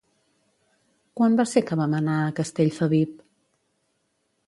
[1.21, 3.25] Quan va ser que vam anar a Castellfabib?